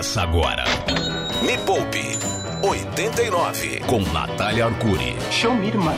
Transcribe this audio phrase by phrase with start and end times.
[0.00, 0.64] Começa agora.
[1.42, 2.18] Me Poupe
[2.66, 5.14] 89 com Natália Arcuri.
[5.30, 5.94] Show me, irmã.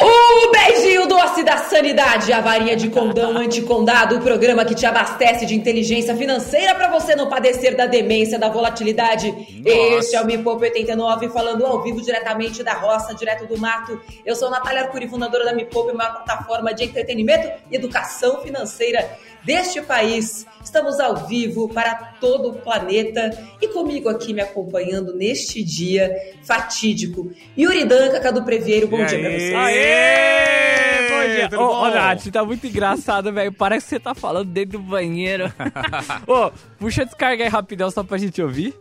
[0.00, 5.46] O beijinho doce da sanidade, a varinha de condão anticondado, o programa que te abastece
[5.46, 9.32] de inteligência financeira para você não padecer da demência, da volatilidade.
[9.64, 14.00] Este é o Me Poupe 89, falando ao vivo diretamente da roça, direto do mato.
[14.26, 19.08] Eu sou Natália Arcuri, fundadora da Me Poupe, uma plataforma de entretenimento e educação financeira
[19.48, 20.46] deste país.
[20.62, 23.30] Estamos ao vivo para todo o planeta
[23.62, 27.32] e comigo aqui me acompanhando neste dia fatídico.
[27.56, 29.40] Yuri Danca, Cadu Previeiro, bom E dia pra aí?
[29.40, 29.54] você.
[29.54, 31.08] Aê!
[31.08, 31.48] Bom dia.
[31.48, 33.50] Tudo ô, Nath, tá muito engraçado, velho.
[33.50, 35.50] Parece que você tá falando dentro do banheiro.
[36.28, 38.74] Ô, puxa a descarga aí rapidão só pra gente ouvir.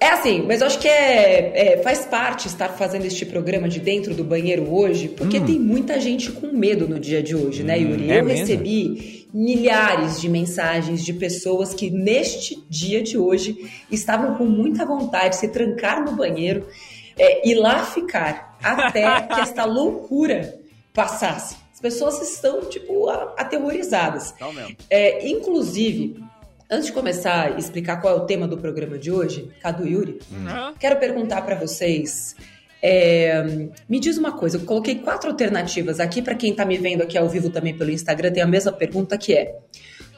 [0.00, 3.78] É assim, mas eu acho que é, é, faz parte estar fazendo este programa de
[3.78, 7.78] dentro do banheiro hoje, porque tem muita gente com medo no dia de hoje, né,
[7.78, 8.10] Yuri?
[8.10, 8.40] é eu mesmo?
[8.40, 15.30] recebi milhares de mensagens de pessoas que neste dia de hoje estavam com muita vontade
[15.30, 16.68] de se trancar no banheiro
[17.18, 20.60] é, e lá ficar até que esta loucura
[20.92, 21.56] passasse.
[21.74, 24.32] As pessoas estão, tipo, aterrorizadas.
[24.36, 24.76] Então mesmo.
[24.88, 26.22] É, inclusive,
[26.70, 30.20] antes de começar a explicar qual é o tema do programa de hoje, Cadu Yuri,
[30.78, 32.36] quero perguntar para vocês.
[32.86, 33.42] É,
[33.88, 37.16] me diz uma coisa, eu coloquei quatro alternativas aqui para quem tá me vendo aqui
[37.16, 39.56] ao vivo também pelo Instagram, tem a mesma pergunta que é: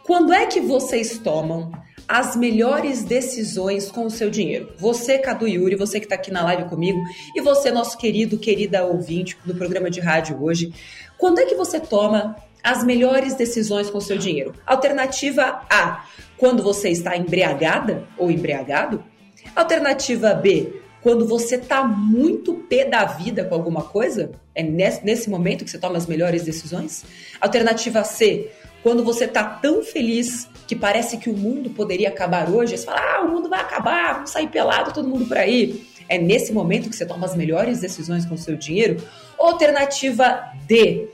[0.03, 1.71] quando é que vocês tomam
[2.09, 4.73] as melhores decisões com o seu dinheiro?
[4.79, 6.99] Você, Cadu Yuri, você que tá aqui na live comigo,
[7.37, 10.73] e você, nosso querido, querida ouvinte do programa de rádio hoje,
[11.17, 14.53] quando é que você toma as melhores decisões com o seu dinheiro?
[14.67, 16.05] Alternativa A,
[16.37, 19.05] quando você está embriagada ou embriagado.
[19.55, 25.65] Alternativa B, quando você tá muito pé da vida com alguma coisa, é nesse, momento
[25.65, 27.05] que você toma as melhores decisões.
[27.41, 28.51] Alternativa C,
[28.83, 32.99] quando você tá tão feliz que parece que o mundo poderia acabar hoje, você fala,
[32.99, 35.87] ah, o mundo vai acabar, vamos sair pelado todo mundo por aí.
[36.09, 38.97] É nesse momento que você toma as melhores decisões com o seu dinheiro.
[39.39, 41.09] Alternativa D,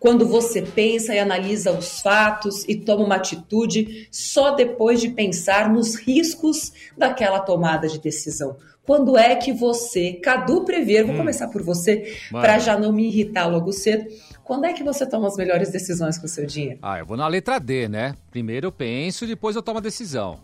[0.00, 5.72] quando você pensa e analisa os fatos e toma uma atitude só depois de pensar
[5.72, 8.56] nos riscos daquela tomada de decisão.
[8.86, 13.46] Quando é que você, Cadu Prever, vou começar por você, para já não me irritar
[13.46, 14.06] logo cedo.
[14.44, 16.78] Quando é que você toma as melhores decisões com o seu dinheiro?
[16.80, 18.14] Ah, eu vou na letra D, né?
[18.30, 20.38] Primeiro eu penso, depois eu tomo a decisão.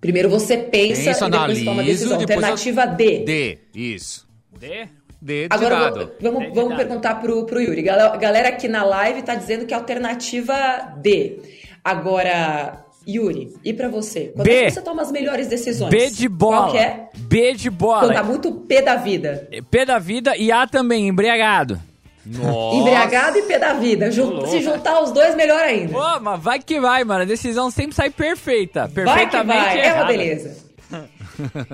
[0.00, 2.18] Primeiro você pensa Penso, e depois toma a analiso, decisão.
[2.18, 3.24] depois eu- Alternativa D.
[3.24, 4.28] D, isso.
[4.58, 4.88] D?
[5.20, 5.96] D de Agora dado.
[5.96, 6.76] vamos, vamos, D de vamos dado.
[6.78, 7.82] perguntar pro, pro Yuri.
[7.82, 11.40] Gal- Galera aqui na live tá dizendo que é alternativa D.
[11.82, 14.32] Agora, Yuri, e pra você?
[14.34, 14.54] Quando B.
[14.54, 15.90] é que você toma as melhores decisões?
[15.90, 16.56] B de bola.
[16.58, 17.08] Qual que é?
[17.16, 18.22] B de Quando tá bola.
[18.24, 19.48] muito pé da vida.
[19.70, 21.80] P da vida e A também, embriagado.
[22.26, 22.76] Nossa.
[22.76, 24.10] Embriagado e pé da vida.
[24.10, 25.92] Jun- se juntar os dois, melhor ainda.
[25.94, 27.22] Pô, mas vai que vai, mano.
[27.22, 28.80] A decisão sempre sai perfeita.
[28.82, 30.67] Vai que Perfeitamente vai, é uma beleza.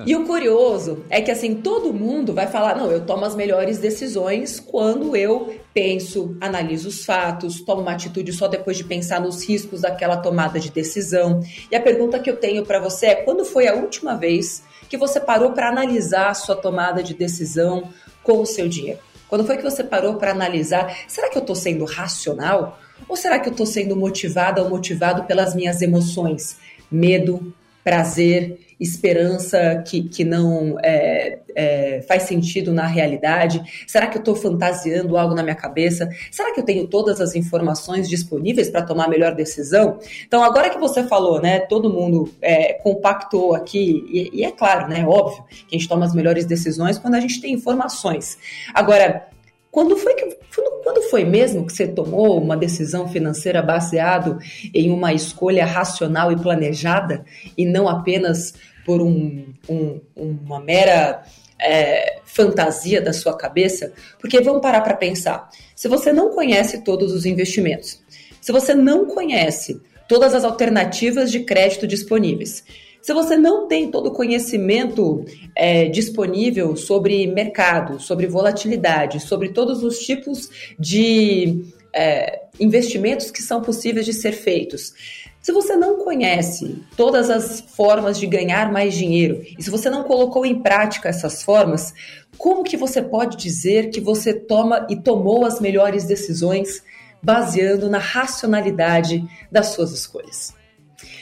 [0.06, 3.78] E o curioso é que assim, todo mundo vai falar, não, eu tomo as melhores
[3.78, 9.46] decisões quando eu penso, analiso os fatos, tomo uma atitude só depois de pensar nos
[9.46, 11.40] riscos daquela tomada de decisão.
[11.70, 14.96] E a pergunta que eu tenho pra você é, quando foi a última vez que
[14.96, 17.88] você parou para analisar a sua tomada de decisão
[18.22, 19.00] com o seu dinheiro?
[19.28, 22.78] Quando foi que você parou para analisar, será que eu tô sendo racional?
[23.08, 26.56] Ou será que eu tô sendo motivada ou motivado pelas minhas emoções?
[26.90, 27.52] Medo,
[27.84, 33.62] prazer, esperança que, que não é, é, faz sentido na realidade?
[33.86, 36.08] Será que eu estou fantasiando algo na minha cabeça?
[36.30, 39.98] Será que eu tenho todas as informações disponíveis para tomar a melhor decisão?
[40.26, 44.88] Então, agora que você falou, né, todo mundo é, compactou aqui, e, e é claro,
[44.88, 48.38] né, óbvio, que a gente toma as melhores decisões quando a gente tem informações.
[48.72, 49.28] Agora,
[49.74, 50.38] quando foi que
[50.84, 54.38] quando, foi mesmo que você tomou uma decisão financeira baseado
[54.72, 57.24] em uma escolha racional e planejada
[57.58, 58.54] e não apenas
[58.86, 61.22] por um, um- uma mera
[61.60, 63.92] é, fantasia da sua cabeça?
[64.20, 65.48] Porque vamos parar para pensar.
[65.74, 68.00] Se você não conhece todos os investimentos,
[68.40, 72.62] se você não conhece todas as alternativas de crédito disponíveis,
[73.04, 79.84] se você não tem todo o conhecimento é, disponível sobre mercado, sobre volatilidade, sobre todos
[79.84, 80.48] os tipos
[80.78, 84.94] de é, investimentos que são possíveis de ser feitos.
[85.42, 90.04] Se você não conhece todas as formas de ganhar mais dinheiro e se você não
[90.04, 91.92] colocou em prática essas formas,
[92.38, 96.82] como que você pode dizer que você toma e tomou as melhores decisões
[97.22, 99.22] baseando na racionalidade
[99.52, 100.54] das suas escolhas?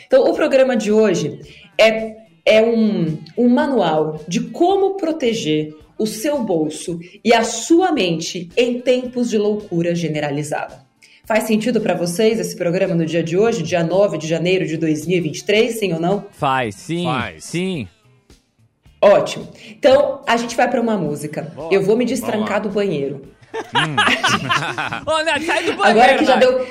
[0.06, 6.42] Então, o programa de hoje é, é um, um manual de como proteger o seu
[6.42, 10.82] bolso e a sua mente em tempos de loucura generalizada.
[11.24, 14.76] Faz sentido para vocês esse programa no dia de hoje, dia 9 de janeiro de
[14.76, 16.26] 2023, sim ou não?
[16.32, 17.04] Faz, sim.
[17.04, 17.44] Faz.
[17.44, 17.88] Sim.
[19.00, 19.48] Ótimo.
[19.68, 21.52] Então, a gente vai para uma música.
[21.70, 23.22] Eu vou me destrancar do banheiro.
[25.06, 26.66] Ô, Nath, sai do banheiro, Agora que já deu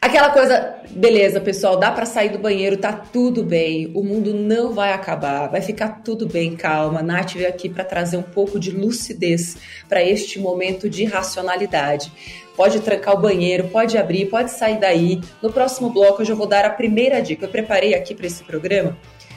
[0.00, 3.90] aquela coisa, beleza, pessoal, dá pra sair do banheiro, tá tudo bem.
[3.94, 7.02] O mundo não vai acabar, vai ficar tudo bem, calma.
[7.02, 9.56] Nath veio aqui pra trazer um pouco de lucidez
[9.88, 12.12] pra este momento de racionalidade.
[12.56, 15.20] Pode trancar o banheiro, pode abrir, pode sair daí.
[15.42, 17.46] No próximo bloco eu já vou dar a primeira dica.
[17.46, 18.96] Eu preparei aqui para esse programa.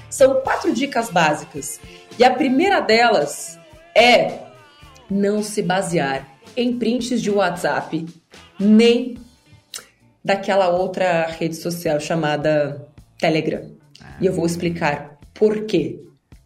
[0.10, 1.80] São quatro dicas básicas.
[2.18, 3.60] E a primeira delas
[3.96, 4.40] é
[5.10, 8.06] não se basear em prints de WhatsApp,
[8.60, 9.18] nem
[10.28, 12.86] daquela outra rede social chamada
[13.18, 13.72] Telegram.
[14.20, 16.02] E eu vou explicar por quê.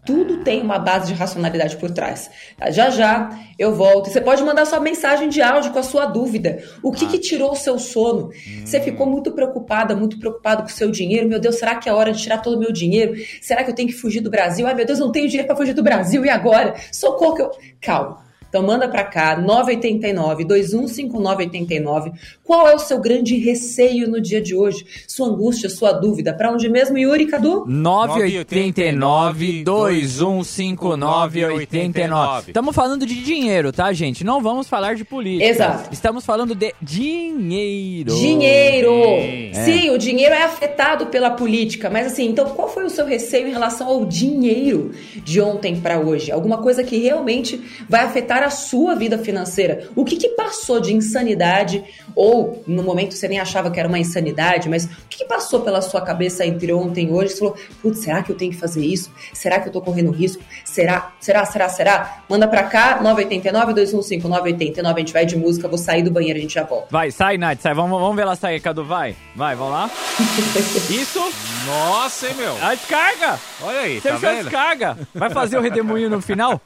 [0.05, 2.29] Tudo tem uma base de racionalidade por trás.
[2.69, 4.09] Já já eu volto.
[4.09, 6.63] Você pode mandar sua mensagem de áudio com a sua dúvida.
[6.83, 8.29] O que, que tirou o seu sono?
[8.63, 11.27] Você ficou muito preocupada, muito preocupado com o seu dinheiro.
[11.27, 13.13] Meu Deus, será que é hora de tirar todo o meu dinheiro?
[13.41, 14.67] Será que eu tenho que fugir do Brasil?
[14.67, 16.23] Ai, meu Deus, não tenho dinheiro para fugir do Brasil.
[16.23, 16.75] E agora?
[16.91, 17.51] Socorro que eu.
[17.79, 18.30] Calma.
[18.51, 22.11] Então manda para cá, 989 215989.
[22.43, 24.85] Qual é o seu grande receio no dia de hoje?
[25.07, 26.33] Sua angústia, sua dúvida?
[26.33, 27.63] Para onde mesmo, Yuri, Cadu?
[27.65, 32.47] 989 2159 89.
[32.47, 34.25] Estamos falando de dinheiro, tá, gente?
[34.25, 35.49] Não vamos falar de política.
[35.49, 35.93] Exato.
[35.93, 38.13] Estamos falando de dinheiro.
[38.13, 38.91] Dinheiro!
[39.53, 39.71] Sim.
[39.71, 43.47] Sim, o dinheiro é afetado pela política, mas assim, então qual foi o seu receio
[43.47, 44.91] em relação ao dinheiro
[45.23, 46.31] de ontem para hoje?
[46.31, 49.89] Alguma coisa que realmente vai afetar a sua vida financeira?
[49.95, 51.83] O que, que passou de insanidade
[52.15, 55.61] ou no momento você nem achava que era uma insanidade, mas o que, que passou
[55.61, 57.33] pela sua cabeça entre ontem e hoje?
[57.33, 59.11] Você falou, putz, será que eu tenho que fazer isso?
[59.33, 60.43] Será que eu tô correndo risco?
[60.65, 61.11] Será?
[61.19, 61.45] Será?
[61.45, 61.69] Será?
[61.69, 62.23] Será?
[62.29, 66.37] Manda pra cá, 989 215 989, a gente vai de música, vou sair do banheiro,
[66.37, 66.87] a gente já volta.
[66.89, 67.73] Vai, sai, Nath, sai.
[67.73, 69.15] Vamos, vamos ver ela sair, Cadu, vai.
[69.35, 69.89] Vai, vamos lá.
[70.89, 71.19] Isso.
[71.65, 72.57] Nossa, hein, meu?
[72.63, 73.39] A descarga.
[73.61, 74.41] Olha aí, Você tá vendo?
[74.43, 74.97] descarga.
[75.13, 76.59] Vai fazer o redemoinho no final?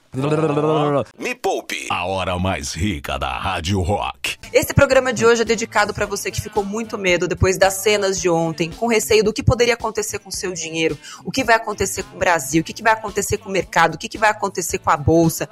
[1.18, 4.38] Me Poupe, a hora mais rica da Rádio Rock.
[4.54, 8.20] Esse programa de hoje é dedicado para você que ficou muito medo depois das cenas
[8.20, 11.56] de ontem, com receio do que poderia acontecer com o seu dinheiro, o que vai
[11.56, 14.18] acontecer com o Brasil, o que, que vai acontecer com o mercado, o que, que
[14.18, 15.50] vai acontecer com a bolsa.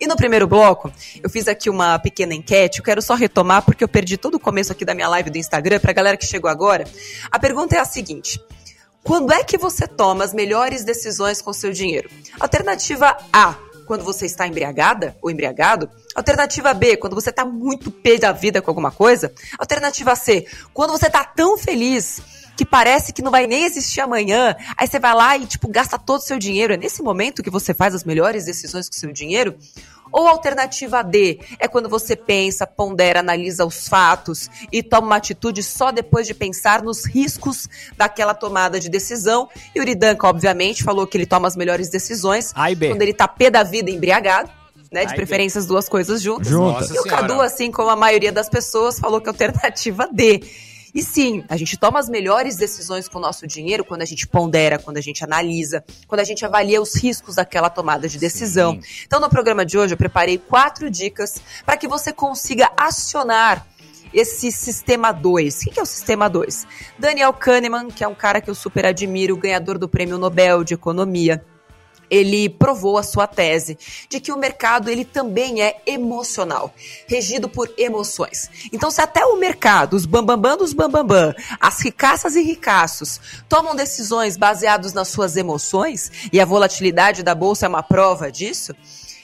[0.00, 0.90] E no primeiro bloco,
[1.22, 4.40] eu fiz aqui uma pequena enquete, eu quero só retomar porque eu perdi todo o
[4.40, 6.84] começo aqui da minha live do Instagram, pra galera que chegou agora.
[7.30, 8.40] A pergunta é a seguinte.
[9.06, 12.10] Quando é que você toma as melhores decisões com seu dinheiro?
[12.40, 13.54] Alternativa A,
[13.86, 15.88] quando você está embriagada ou embriagado.
[16.14, 19.32] Alternativa B, quando você está muito pé da vida com alguma coisa.
[19.58, 22.20] Alternativa C, quando você está tão feliz
[22.56, 24.56] que parece que não vai nem existir amanhã.
[24.76, 26.72] Aí você vai lá e, tipo, gasta todo o seu dinheiro.
[26.72, 29.54] É nesse momento que você faz as melhores decisões com o seu dinheiro?
[30.12, 35.16] Ou a alternativa D é quando você pensa, pondera, analisa os fatos e toma uma
[35.16, 39.48] atitude só depois de pensar nos riscos daquela tomada de decisão.
[39.74, 42.88] E o Uridanka, obviamente, falou que ele toma as melhores decisões A B.
[42.88, 44.50] quando ele tá pé da vida embriagado,
[44.90, 45.00] né?
[45.04, 45.16] De A B.
[45.16, 46.48] preferência as duas coisas juntas.
[46.48, 46.90] Juntas.
[46.90, 50.42] E o Cadu, assim como a maioria das pessoas, falou que a alternativa D.
[50.96, 54.26] E sim, a gente toma as melhores decisões com o nosso dinheiro quando a gente
[54.26, 58.80] pondera, quando a gente analisa, quando a gente avalia os riscos daquela tomada de decisão.
[59.06, 61.34] Então, no programa de hoje, eu preparei quatro dicas
[61.66, 63.66] para que você consiga acionar
[64.10, 65.56] esse sistema 2.
[65.56, 66.66] O que que é o sistema 2?
[66.98, 70.72] Daniel Kahneman, que é um cara que eu super admiro, ganhador do Prêmio Nobel de
[70.72, 71.44] Economia,
[72.10, 76.74] ele provou a sua tese de que o mercado ele também é emocional,
[77.06, 78.50] regido por emoções.
[78.72, 84.36] Então, se até o mercado, os bambambam dos bambambam, as ricaças e ricaços tomam decisões
[84.36, 88.74] baseadas nas suas emoções, e a volatilidade da bolsa é uma prova disso,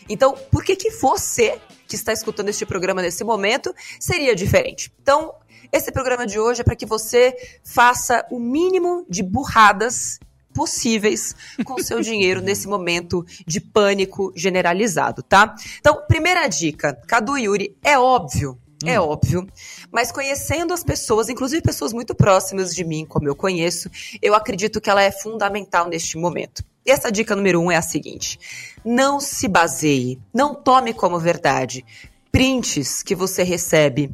[0.09, 4.93] então por que que você que está escutando este programa nesse momento seria diferente?
[5.03, 5.35] Então,
[5.71, 7.35] esse programa de hoje é para que você
[7.65, 10.19] faça o mínimo de burradas
[10.53, 15.55] possíveis com seu dinheiro nesse momento de pânico generalizado, tá?
[15.79, 19.47] Então, primeira dica, Cadu e Yuri, é óbvio, é óbvio,
[19.91, 23.91] mas conhecendo as pessoas, inclusive pessoas muito próximas de mim, como eu conheço,
[24.21, 26.65] eu acredito que ela é fundamental neste momento.
[26.85, 28.41] E essa dica número um é a seguinte:
[28.85, 31.85] não se baseie, não tome como verdade
[32.33, 34.11] prints que você recebe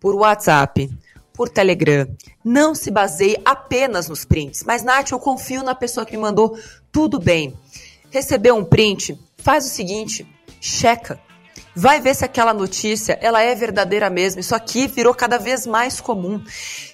[0.00, 0.90] por WhatsApp,
[1.34, 2.06] por Telegram.
[2.44, 4.62] Não se baseie apenas nos prints.
[4.64, 6.58] Mas, Nath, eu confio na pessoa que me mandou.
[6.90, 7.56] Tudo bem.
[8.10, 9.18] Recebeu um print?
[9.38, 10.26] Faz o seguinte:
[10.60, 11.18] checa.
[11.74, 14.40] Vai ver se aquela notícia ela é verdadeira mesmo.
[14.40, 16.42] Isso aqui virou cada vez mais comum.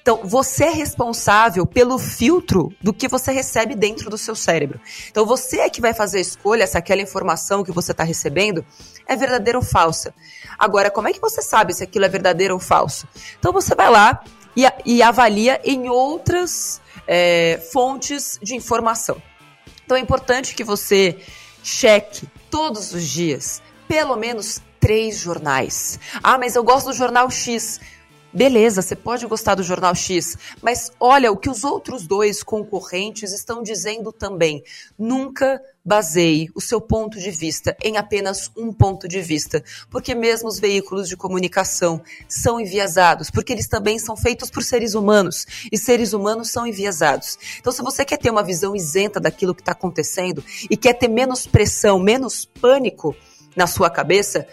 [0.00, 4.80] Então, você é responsável pelo filtro do que você recebe dentro do seu cérebro.
[5.10, 8.64] Então, você é que vai fazer a escolha se aquela informação que você está recebendo
[9.06, 10.14] é verdadeira ou falsa.
[10.58, 13.08] Agora, como é que você sabe se aquilo é verdadeiro ou falso?
[13.38, 14.22] Então, você vai lá,
[14.58, 19.22] e, e avalia em outras é, fontes de informação.
[19.84, 21.16] Então é importante que você
[21.62, 25.98] cheque todos os dias pelo menos três jornais.
[26.22, 27.80] Ah, mas eu gosto do jornal X.
[28.32, 33.32] Beleza, você pode gostar do Jornal X, mas olha o que os outros dois concorrentes
[33.32, 34.62] estão dizendo também.
[34.98, 40.46] Nunca baseie o seu ponto de vista em apenas um ponto de vista, porque mesmo
[40.46, 45.78] os veículos de comunicação são enviesados, porque eles também são feitos por seres humanos e
[45.78, 47.38] seres humanos são enviesados.
[47.58, 51.08] Então, se você quer ter uma visão isenta daquilo que está acontecendo e quer ter
[51.08, 53.16] menos pressão, menos pânico
[53.58, 54.46] na sua cabeça,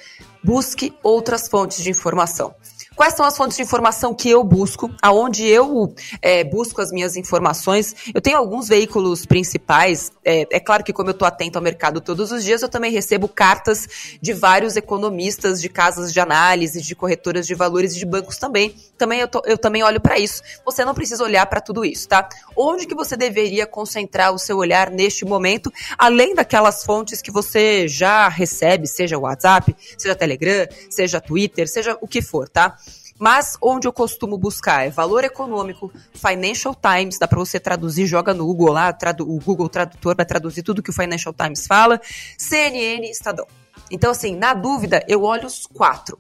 [0.44, 2.56] busque outras fontes de informação.
[2.96, 4.90] Quais são as fontes de informação que eu busco?
[5.02, 7.94] Aonde eu é, busco as minhas informações?
[8.14, 10.14] Eu tenho alguns veículos principais.
[10.24, 12.94] É, é claro que, como eu estou atento ao mercado todos os dias, eu também
[12.94, 18.06] recebo cartas de vários economistas, de casas de análise, de corretoras de valores e de
[18.06, 18.74] bancos também.
[18.98, 20.42] Também eu, tô, eu também olho para isso.
[20.66, 22.30] Você não precisa olhar para tudo isso, tá?
[22.56, 27.90] Onde que você deveria concentrar o seu olhar neste momento, além daquelas fontes que você
[27.90, 32.78] já recebe, seja WhatsApp, seja Telegram, seja Twitter, seja o que for, tá?
[33.18, 38.34] Mas onde eu costumo buscar é valor econômico, Financial Times, dá para você traduzir, joga
[38.34, 42.02] no Google lá, o Google Tradutor vai traduzir tudo que o Financial Times fala,
[42.38, 43.48] CNN, Estadão.
[43.90, 46.20] Então, assim, na dúvida, eu olho os quatro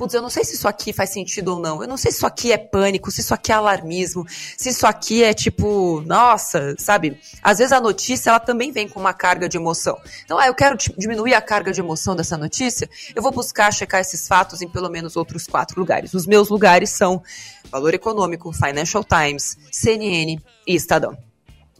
[0.00, 1.82] putz, eu não sei se isso aqui faz sentido ou não.
[1.82, 4.24] Eu não sei se isso aqui é pânico, se isso aqui é alarmismo,
[4.56, 7.20] se isso aqui é tipo, nossa, sabe?
[7.42, 9.98] Às vezes a notícia ela também vem com uma carga de emoção.
[10.24, 14.00] Então, ah, eu quero diminuir a carga de emoção dessa notícia, eu vou buscar checar
[14.00, 16.14] esses fatos em pelo menos outros quatro lugares.
[16.14, 17.22] Os meus lugares são
[17.70, 21.14] Valor Econômico, Financial Times, CNN e Estadão.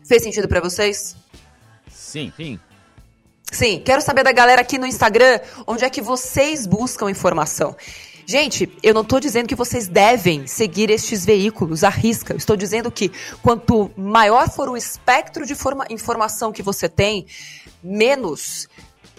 [0.04, 1.16] Fez sentido para vocês?
[1.90, 2.60] Sim, sim.
[3.50, 7.74] Sim, quero saber da galera aqui no Instagram onde é que vocês buscam informação.
[8.30, 12.32] Gente, eu não estou dizendo que vocês devem seguir estes veículos à risca.
[12.36, 13.10] Estou dizendo que
[13.42, 15.52] quanto maior for o espectro de
[15.90, 17.26] informação que você tem,
[17.82, 18.68] menos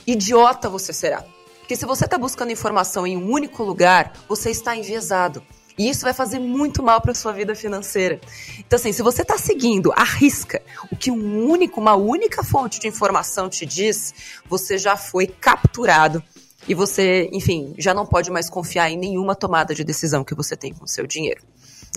[0.07, 1.25] idiota você será.
[1.59, 5.43] Porque se você está buscando informação em um único lugar, você está enviesado.
[5.77, 8.21] E isso vai fazer muito mal para sua vida financeira.
[8.59, 12.79] Então, assim, se você está seguindo a risca o que um único, uma única fonte
[12.79, 14.13] de informação te diz,
[14.47, 16.23] você já foi capturado
[16.67, 20.55] e você, enfim, já não pode mais confiar em nenhuma tomada de decisão que você
[20.55, 21.41] tem com o seu dinheiro.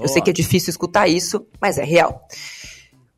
[0.01, 2.27] Eu sei que é difícil escutar isso, mas é real.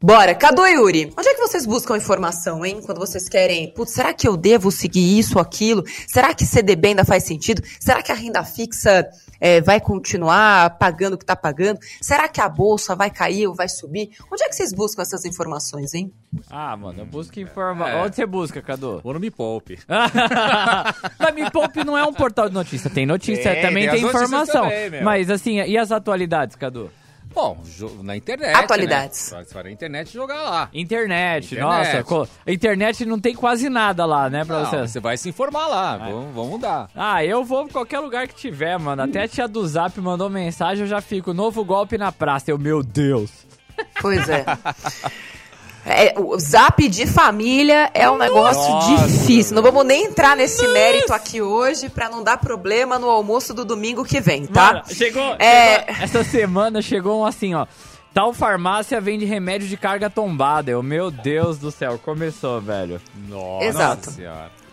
[0.02, 2.82] Bora, Cadu e Yuri, onde é que vocês buscam informação, hein?
[2.84, 5.82] Quando vocês querem, putz, será que eu devo seguir isso ou aquilo?
[6.06, 7.62] Será que CDB ainda faz sentido?
[7.80, 9.08] Será que a renda fixa
[9.40, 11.78] é, vai continuar pagando o que está pagando?
[12.00, 14.10] Será que a bolsa vai cair ou vai subir?
[14.32, 16.12] Onde é que vocês buscam essas informações, hein?
[16.50, 17.98] Ah, mano, eu busco informação.
[17.98, 18.02] É.
[18.02, 19.00] Onde você busca, Cadu?
[19.02, 19.78] Ou no Me Poupe.
[21.18, 22.90] Mas Me Poupe não é um portal de notícia.
[22.90, 24.68] Tem notícia, tem, também tem, tem informação.
[24.68, 26.90] Também, Mas assim, e as atualidades, Cadu?
[27.36, 27.58] Bom,
[28.02, 28.56] na internet.
[28.56, 29.30] Atualidades.
[29.30, 29.44] Né?
[29.52, 30.70] Para na internet jogar lá.
[30.72, 32.10] Internet, internet.
[32.10, 32.30] nossa.
[32.46, 34.78] Internet não tem quase nada lá, né, pra não, você.
[34.88, 36.08] Você vai se informar lá.
[36.08, 36.12] É.
[36.12, 36.88] Vamos, vamos dar.
[36.96, 39.02] Ah, eu vou pra qualquer lugar que tiver, mano.
[39.02, 41.34] Até a tia do Zap mandou mensagem, eu já fico.
[41.34, 42.50] Novo golpe na praça.
[42.50, 43.30] Eu, meu Deus.
[44.00, 44.42] Pois é.
[45.88, 49.54] É, o zap de família é um negócio Nossa, difícil.
[49.54, 50.72] Não vamos nem entrar nesse Nossa.
[50.74, 54.72] mérito aqui hoje para não dar problema no almoço do domingo que vem, tá?
[54.72, 55.78] Mano, chegou, é...
[55.78, 57.66] chegou, Essa semana chegou um assim, ó.
[58.12, 60.70] Tal farmácia vende remédio de carga tombada.
[60.70, 63.00] Eu, meu Deus do céu, começou, velho.
[63.28, 64.10] Nossa Exato.
[64.10, 64.65] Senhora.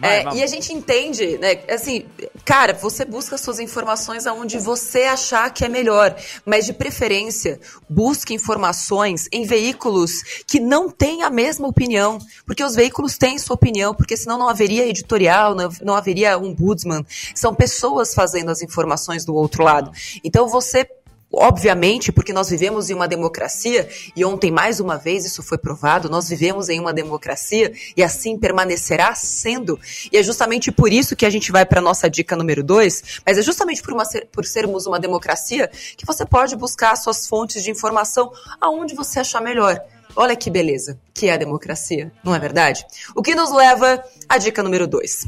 [0.00, 1.60] Vai, é, e a gente entende, né?
[1.68, 2.06] Assim,
[2.44, 8.32] cara, você busca suas informações aonde você achar que é melhor, mas de preferência, busque
[8.32, 13.94] informações em veículos que não têm a mesma opinião, porque os veículos têm sua opinião,
[13.94, 17.04] porque senão não haveria editorial, não, não haveria um budsman.
[17.34, 19.90] São pessoas fazendo as informações do outro lado.
[20.24, 20.88] Então você
[21.32, 26.10] Obviamente, porque nós vivemos em uma democracia, e ontem, mais uma vez, isso foi provado,
[26.10, 29.78] nós vivemos em uma democracia e assim permanecerá sendo.
[30.10, 33.20] E é justamente por isso que a gente vai para a nossa dica número dois,
[33.24, 37.62] mas é justamente por, uma, por sermos uma democracia que você pode buscar suas fontes
[37.62, 39.80] de informação aonde você achar melhor.
[40.16, 42.86] Olha que beleza que é a democracia, não é verdade?
[43.14, 45.26] O que nos leva à dica número dois.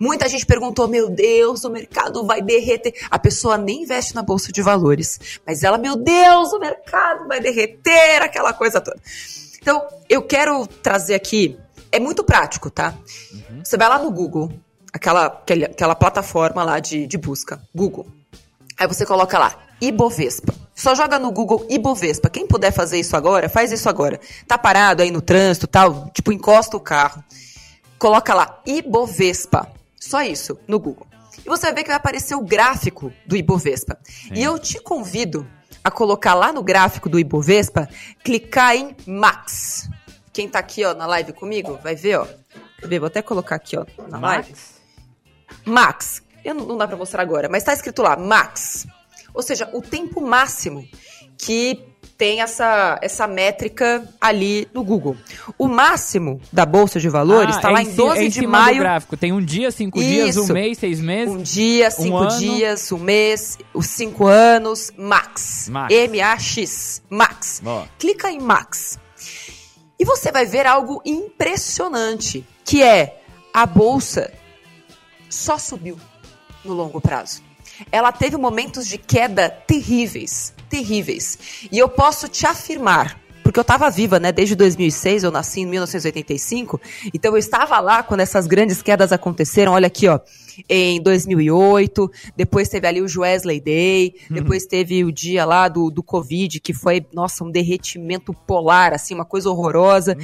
[0.00, 2.94] Muita gente perguntou: meu Deus, o mercado vai derreter.
[3.10, 7.40] A pessoa nem investe na bolsa de valores, mas ela, meu Deus, o mercado vai
[7.40, 8.98] derreter, aquela coisa toda.
[9.60, 11.58] Então, eu quero trazer aqui.
[11.92, 12.94] É muito prático, tá?
[13.32, 13.60] Uhum.
[13.62, 14.50] Você vai lá no Google,
[14.92, 18.06] aquela, aquela, aquela plataforma lá de, de busca, Google.
[18.78, 20.63] Aí você coloca lá, Ibovespa.
[20.74, 22.28] Só joga no Google Ibovespa.
[22.28, 24.20] Quem puder fazer isso agora, faz isso agora.
[24.46, 27.22] Tá parado aí no trânsito, tal, tipo encosta o carro.
[27.98, 29.70] Coloca lá Ibovespa.
[30.00, 31.06] Só isso no Google.
[31.38, 33.98] E você vai ver que vai aparecer o gráfico do Ibovespa.
[34.02, 34.34] Sim.
[34.34, 35.46] E eu te convido
[35.82, 37.88] a colocar lá no gráfico do Ibovespa,
[38.22, 39.88] clicar em Max.
[40.32, 42.26] Quem tá aqui, ó, na live comigo, vai ver, ó.
[42.82, 44.50] Vou até colocar aqui, ó, na live.
[44.50, 44.74] Max.
[45.64, 46.22] Max.
[46.44, 48.86] Eu não, não dá pra mostrar agora, mas tá escrito lá, Max.
[49.34, 50.86] Ou seja, o tempo máximo
[51.36, 51.82] que
[52.16, 55.16] tem essa, essa métrica ali no Google.
[55.58, 58.24] O máximo da Bolsa de Valores Ah, está é lá em em ci- 12 é
[58.24, 58.78] em de maio.
[58.78, 59.16] gráfico.
[59.16, 60.52] Tem um dia, cinco dias, um Isso.
[60.52, 61.34] mês, seis meses.
[61.34, 62.38] Um dia, cinco ano.
[62.38, 65.68] dias, um mês, os cinco anos, Max.
[65.68, 65.92] Max.
[65.92, 67.02] M-A-X.
[67.10, 67.60] Max.
[67.98, 68.96] Clica em Max.
[69.98, 73.20] E você vai ver algo impressionante, que é
[73.52, 74.32] a bolsa
[75.28, 75.98] só subiu
[76.64, 77.42] no longo prazo.
[77.90, 81.38] Ela teve momentos de queda terríveis, terríveis.
[81.70, 85.66] E eu posso te afirmar, porque eu estava viva, né, desde 2006, eu nasci em
[85.66, 86.80] 1985,
[87.12, 89.72] então eu estava lá quando essas grandes quedas aconteceram.
[89.72, 90.18] Olha aqui, ó,
[90.68, 96.02] em 2008, depois teve ali o Wesley Day, depois teve o dia lá do, do
[96.02, 100.16] Covid, que foi, nossa, um derretimento polar, assim, uma coisa horrorosa.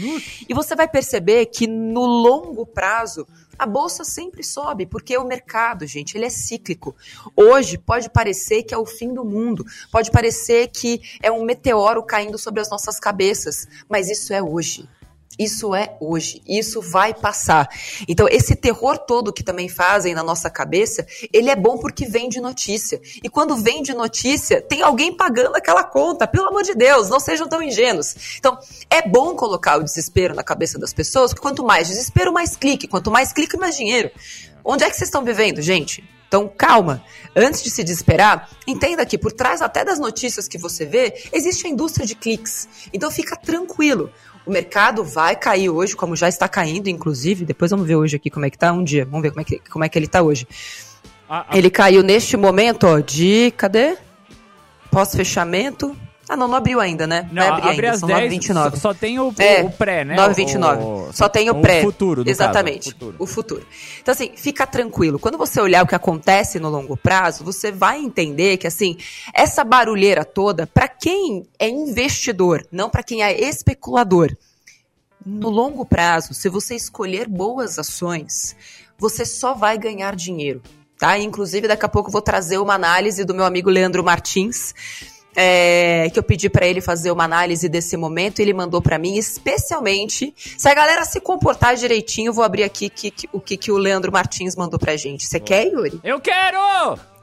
[0.48, 3.26] E você vai perceber que no longo prazo,
[3.60, 6.96] a bolsa sempre sobe, porque o mercado, gente, ele é cíclico.
[7.36, 12.02] Hoje pode parecer que é o fim do mundo, pode parecer que é um meteoro
[12.02, 14.88] caindo sobre as nossas cabeças, mas isso é hoje.
[15.40, 17.66] Isso é hoje, isso vai passar.
[18.06, 22.28] Então, esse terror todo que também fazem na nossa cabeça, ele é bom porque vem
[22.28, 23.00] de notícia.
[23.24, 27.18] E quando vem de notícia, tem alguém pagando aquela conta, pelo amor de Deus, não
[27.18, 28.36] sejam tão ingênuos.
[28.38, 28.58] Então,
[28.90, 32.86] é bom colocar o desespero na cabeça das pessoas, porque quanto mais desespero, mais clique.
[32.86, 34.10] Quanto mais clique, mais dinheiro.
[34.62, 36.04] Onde é que vocês estão vivendo, gente?
[36.30, 37.02] Então, calma.
[37.34, 41.66] Antes de se desesperar, entenda que por trás até das notícias que você vê, existe
[41.66, 42.68] a indústria de cliques.
[42.92, 44.12] Então, fica tranquilo.
[44.46, 47.44] O mercado vai cair hoje, como já está caindo, inclusive.
[47.44, 49.04] Depois vamos ver hoje aqui como é que tá um dia.
[49.04, 50.46] Vamos ver como é que, como é, que ele tá hoje.
[51.52, 53.52] Ele caiu neste momento, ó, de.
[53.56, 53.96] Cadê?
[54.90, 55.96] Pós-fechamento.
[56.32, 57.28] Ah, não, não abriu ainda, né?
[57.32, 58.70] Não, Vai abrir abre ainda, às são 10, 9h29.
[58.70, 60.14] só, só tem o, É, o pré, né?
[60.14, 60.82] 9,29.
[60.84, 61.82] O- Só tem o pré.
[61.82, 62.84] futuro, no Exatamente.
[62.84, 63.16] caso, o futuro.
[63.18, 63.66] o futuro.
[64.00, 65.18] Então, assim, fica tranquilo.
[65.18, 68.96] Quando você olhar o que acontece no longo prazo, você vai entender que, assim,
[69.34, 74.30] essa barulheira toda, para quem é investidor, não para quem é especulador,
[75.26, 78.54] no longo prazo, se você escolher boas ações,
[78.96, 80.62] você só vai ganhar dinheiro.
[80.98, 81.18] Tá?
[81.18, 84.74] Inclusive, daqui a pouco eu vou trazer uma análise do meu amigo Leandro Martins,
[85.36, 88.98] é, que eu pedi para ele fazer uma análise desse momento, e ele mandou para
[88.98, 90.34] mim especialmente.
[90.36, 93.70] Se a galera se comportar direitinho, eu vou abrir aqui que- que- o que, que
[93.72, 95.26] o Leandro Martins mandou pra gente.
[95.26, 96.00] Você quer, Yuri?
[96.02, 96.58] Eu quero!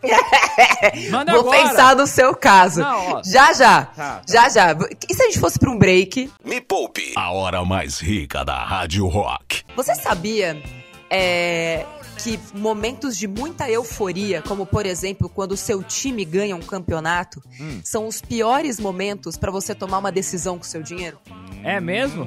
[1.12, 1.58] Manda Vou agora!
[1.70, 2.82] pensar no seu caso.
[2.82, 3.22] Não, ó.
[3.26, 3.82] Já, já.
[3.84, 4.22] Tá, tá.
[4.28, 4.78] Já, já.
[5.10, 6.32] E se a gente fosse pra um break?
[6.46, 9.64] Me Poupe, a hora mais rica da Rádio Rock.
[9.76, 10.62] Você sabia
[11.10, 11.84] é,
[12.18, 17.42] que momentos de muita euforia, como por exemplo quando o seu time ganha um campeonato,
[17.60, 17.80] Hum.
[17.84, 21.18] são os piores momentos pra você tomar uma decisão com o seu dinheiro?
[21.64, 22.26] É mesmo?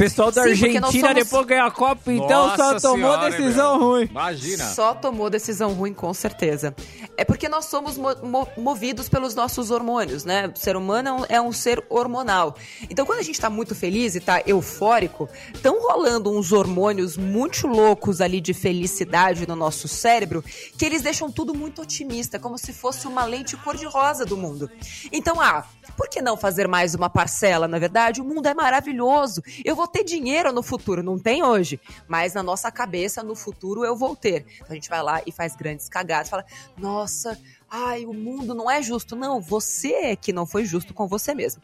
[0.00, 2.96] Pessoal da Sim, porque nós Argentina somos- depois ganhou a Copa, então só Nossa tomou
[3.12, 3.88] senhora, decisão meu.
[3.88, 4.04] ruim.
[4.10, 4.64] Imagina.
[4.64, 6.74] Só tomou decisão ruim, com certeza.
[7.16, 10.50] É porque nós somos mo- mo- movidos pelos nossos hormônios, né?
[10.54, 12.56] O ser humano é um, é um ser hormonal.
[12.88, 17.66] Então, quando a gente tá muito feliz e tá eufórico, estão rolando uns hormônios muito
[17.66, 20.42] loucos ali de felicidade no nosso cérebro,
[20.78, 24.70] que eles deixam tudo muito otimista, como se fosse uma lente cor-de-rosa do mundo.
[25.12, 25.64] Então, ah,
[25.96, 27.68] por que não fazer mais uma parcela?
[27.68, 29.42] Na verdade, o mundo é maravilhoso.
[29.64, 33.84] Eu vou ter dinheiro no futuro, não tem hoje, mas na nossa cabeça, no futuro,
[33.84, 34.46] eu vou ter.
[34.56, 36.44] Então a gente vai lá e faz grandes cagadas, fala:
[36.76, 37.38] nossa,
[37.70, 39.14] ai, o mundo não é justo.
[39.14, 41.62] Não, você é que não foi justo com você mesmo.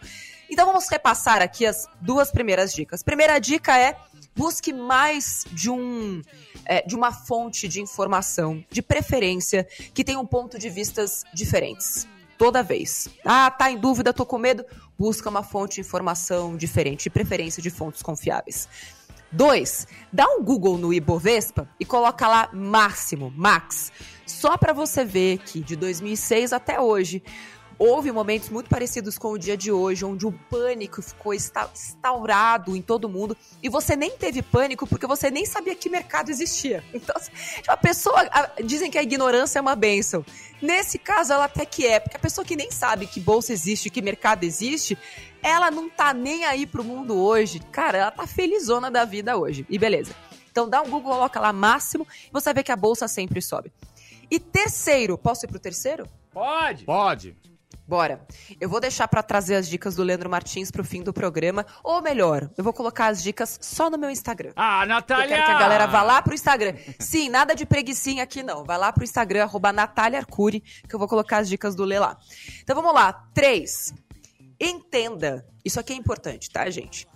[0.48, 3.02] Então vamos repassar aqui as duas primeiras dicas.
[3.02, 3.96] Primeira dica é
[4.34, 6.22] busque mais de um
[6.64, 12.06] é, de uma fonte de informação, de preferência, que tenha um ponto de vistas diferentes.
[12.38, 13.08] Toda vez.
[13.24, 14.64] Ah, tá em dúvida, tô com medo.
[14.98, 18.68] Busca uma fonte de informação diferente, de preferência de fontes confiáveis.
[19.30, 23.90] Dois, dá um Google no Ibovespa e coloca lá máximo, max,
[24.24, 27.22] só para você ver que de 2006 até hoje
[27.78, 32.82] houve momentos muito parecidos com o dia de hoje, onde o pânico ficou instaurado em
[32.82, 36.82] todo mundo e você nem teve pânico porque você nem sabia que mercado existia.
[36.94, 37.14] Então,
[37.68, 40.24] a pessoa a- dizem que a ignorância é uma benção.
[40.60, 43.90] Nesse caso, ela até que é, porque a pessoa que nem sabe que bolsa existe,
[43.90, 44.96] que mercado existe,
[45.42, 47.60] ela não tá nem aí pro mundo hoje.
[47.70, 49.66] Cara, ela tá felizona da vida hoje.
[49.68, 50.14] E beleza.
[50.50, 53.42] Então dá um Google, coloca lá máximo e você vai ver que a bolsa sempre
[53.42, 53.70] sobe.
[54.30, 56.08] E terceiro, posso ir pro terceiro?
[56.32, 56.84] Pode!
[56.84, 57.36] Pode.
[57.86, 58.26] Bora.
[58.60, 61.64] Eu vou deixar para trazer as dicas do Leandro Martins pro fim do programa.
[61.84, 64.52] Ou melhor, eu vou colocar as dicas só no meu Instagram.
[64.56, 65.24] Ah, Natália!
[65.24, 66.74] Eu quero que a galera vá lá pro Instagram.
[66.98, 68.64] Sim, nada de preguiçinha aqui não.
[68.64, 71.98] Vai lá pro Instagram, arroba Natália Arcuri, que eu vou colocar as dicas do Lê
[71.98, 72.16] lá.
[72.60, 73.12] Então vamos lá.
[73.32, 73.94] Três.
[74.60, 75.46] Entenda.
[75.64, 77.06] Isso aqui é importante, tá, gente?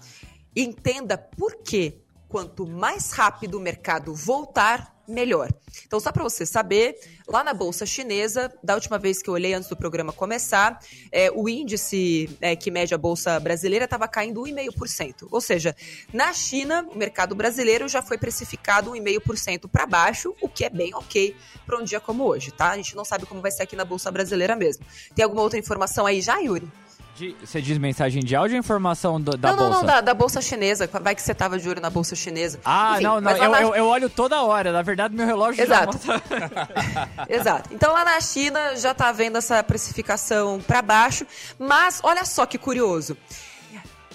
[0.55, 2.01] Entenda por que
[2.31, 5.49] quanto mais rápido o mercado voltar, melhor.
[5.85, 9.53] Então, só para você saber, lá na Bolsa Chinesa, da última vez que eu olhei
[9.53, 10.79] antes do programa começar,
[11.11, 15.27] é, o índice é, que mede a Bolsa Brasileira estava caindo 1,5%.
[15.29, 15.75] Ou seja,
[16.13, 20.95] na China, o mercado brasileiro já foi precificado 1,5% para baixo, o que é bem
[20.95, 21.35] ok
[21.67, 22.71] para um dia como hoje, tá?
[22.71, 24.87] A gente não sabe como vai ser aqui na Bolsa Brasileira mesmo.
[25.15, 26.71] Tem alguma outra informação aí já, Yuri?
[27.21, 29.71] De, você diz mensagem de áudio ou informação do, da não, bolsa?
[29.71, 30.89] Não, não, da, da, bolsa chinesa.
[31.03, 32.59] Vai que você tava de olho na bolsa chinesa.
[32.65, 33.31] Ah, Enfim, não, não.
[33.33, 33.61] Eu, na...
[33.61, 34.73] eu, eu, olho toda hora.
[34.73, 35.99] Na verdade, meu relógio Exato.
[36.03, 36.23] já
[37.29, 37.69] Exato.
[37.75, 41.27] Então lá na China já tá vendo essa precificação para baixo.
[41.59, 43.15] Mas olha só que curioso.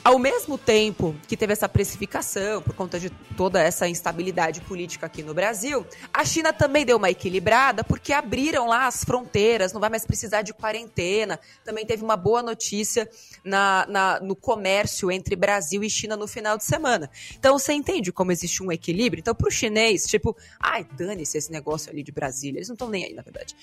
[0.05, 5.23] Ao mesmo tempo que teve essa precificação, por conta de toda essa instabilidade política aqui
[5.23, 9.89] no Brasil, a China também deu uma equilibrada porque abriram lá as fronteiras, não vai
[9.89, 11.39] mais precisar de quarentena.
[11.63, 13.09] Também teve uma boa notícia
[13.43, 17.09] na, na, no comércio entre Brasil e China no final de semana.
[17.39, 19.21] Então você entende como existe um equilíbrio?
[19.21, 22.59] Então, para o chinês, tipo, ai, dane-se esse negócio ali de Brasília.
[22.59, 23.55] Eles não estão nem aí, na verdade.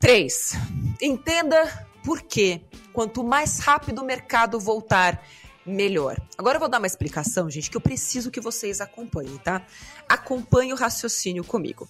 [0.00, 0.54] Três,
[1.00, 2.62] entenda por quê.
[2.92, 5.24] Quanto mais rápido o mercado voltar
[5.64, 6.16] melhor.
[6.36, 9.64] Agora eu vou dar uma explicação, gente, que eu preciso que vocês acompanhem, tá?
[10.08, 11.88] Acompanhe o raciocínio comigo.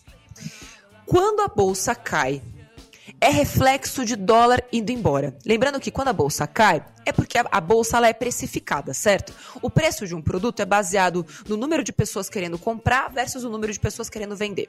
[1.07, 2.43] Quando a bolsa cai,
[3.21, 5.37] é reflexo de dólar indo embora.
[5.45, 9.33] Lembrando que quando a bolsa cai, é porque a, bolsa ela é precificada, certo?
[9.61, 13.51] O preço de um produto é baseado no número de pessoas querendo comprar versus o
[13.51, 14.69] número de pessoas querendo vender.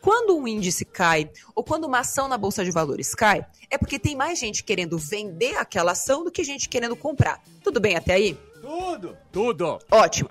[0.00, 3.98] Quando um índice cai ou quando uma ação na bolsa de valores cai, é porque
[3.98, 7.40] tem mais gente querendo vender aquela ação do que gente querendo comprar.
[7.62, 8.36] Tudo bem até aí?
[8.60, 9.16] Tudo.
[9.30, 9.78] Tudo.
[9.90, 10.30] Ótimo.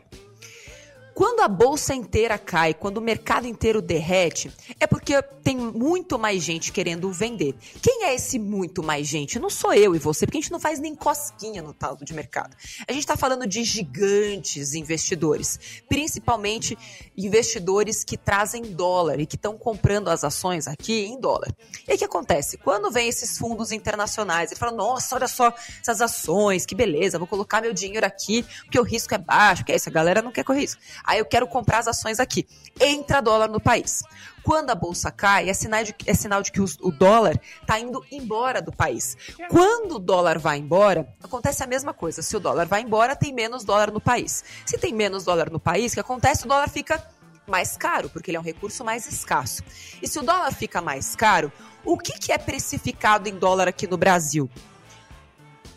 [1.18, 6.44] Quando a bolsa inteira cai, quando o mercado inteiro derrete, é porque tem muito mais
[6.44, 7.56] gente querendo vender.
[7.82, 9.40] Quem é esse muito mais gente?
[9.40, 12.14] Não sou eu e você, porque a gente não faz nem cosquinha no tal de
[12.14, 12.56] mercado.
[12.88, 16.78] A gente está falando de gigantes investidores, principalmente
[17.18, 21.52] investidores que trazem dólar e que estão comprando as ações aqui em dólar.
[21.88, 22.60] E o que acontece?
[22.60, 25.52] Quando vem esses fundos internacionais, ele fala: nossa, olha só
[25.82, 29.72] essas ações, que beleza, vou colocar meu dinheiro aqui, porque o risco é baixo, que
[29.72, 30.82] é isso, a galera não quer correr risco.
[31.08, 32.46] Aí eu quero comprar as ações aqui.
[32.80, 34.04] Entra dólar no país.
[34.44, 37.80] Quando a bolsa cai, é sinal de, é sinal de que o, o dólar está
[37.80, 39.16] indo embora do país.
[39.50, 42.22] Quando o dólar vai embora, acontece a mesma coisa.
[42.22, 44.44] Se o dólar vai embora, tem menos dólar no país.
[44.66, 46.46] Se tem menos dólar no país, o que acontece?
[46.46, 47.02] O dólar fica
[47.48, 49.64] mais caro, porque ele é um recurso mais escasso.
[50.02, 51.52] E se o dólar fica mais caro,
[51.86, 54.50] o que, que é precificado em dólar aqui no Brasil?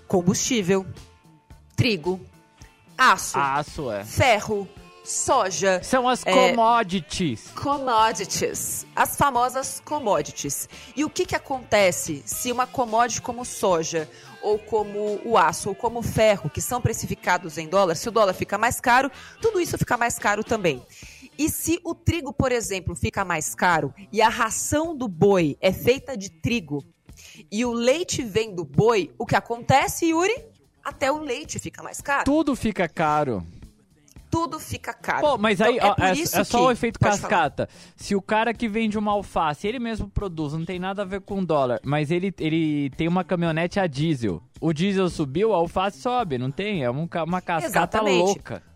[0.08, 0.84] Combustível,
[1.76, 2.20] trigo,
[2.98, 4.04] aço, aço é.
[4.04, 4.68] ferro,
[5.10, 5.82] soja.
[5.82, 7.48] São as é, commodities.
[7.54, 8.86] Commodities.
[8.94, 10.68] As famosas commodities.
[10.96, 14.08] E o que, que acontece se uma commodity como soja,
[14.40, 18.12] ou como o aço, ou como o ferro, que são precificados em dólar, se o
[18.12, 20.82] dólar fica mais caro, tudo isso fica mais caro também.
[21.36, 25.72] E se o trigo, por exemplo, fica mais caro e a ração do boi é
[25.72, 26.84] feita de trigo
[27.50, 30.34] e o leite vem do boi, o que acontece, Yuri?
[30.84, 32.24] Até o leite fica mais caro.
[32.24, 33.44] Tudo fica caro
[34.30, 35.20] tudo fica caro.
[35.20, 37.66] Pô, mas aí então, é, é, é, só o efeito cascata.
[37.66, 37.94] Falar.
[37.96, 41.20] Se o cara que vende uma alface, ele mesmo produz, não tem nada a ver
[41.20, 44.42] com dólar, mas ele, ele tem uma caminhonete a diesel.
[44.60, 46.84] O diesel subiu, a alface sobe, não tem?
[46.84, 48.18] É uma, uma cascata Exatamente.
[48.18, 48.69] louca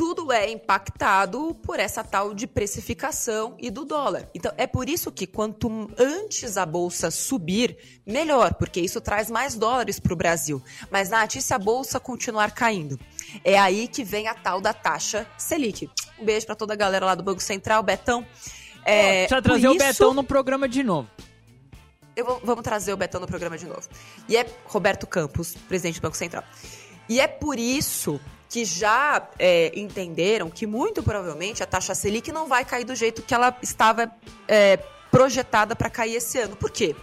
[0.00, 4.30] tudo é impactado por essa tal de precificação e do dólar.
[4.34, 9.56] Então, é por isso que quanto antes a bolsa subir, melhor, porque isso traz mais
[9.56, 10.62] dólares para o Brasil.
[10.90, 12.98] Mas, Nath, e se a bolsa continuar caindo?
[13.44, 15.90] É aí que vem a tal da taxa Selic.
[16.18, 18.26] Um beijo para toda a galera lá do Banco Central, Betão.
[18.86, 19.76] É, Precisa trazer isso...
[19.76, 21.10] o Betão no programa de novo.
[22.24, 23.86] Vou, vamos trazer o Betão no programa de novo.
[24.26, 26.42] E é Roberto Campos, presidente do Banco Central.
[27.06, 28.18] E é por isso
[28.50, 33.22] que já é, entenderam que muito provavelmente a taxa Selic não vai cair do jeito
[33.22, 34.10] que ela estava
[34.48, 34.76] é,
[35.08, 36.56] projetada para cair esse ano.
[36.56, 36.96] Por quê?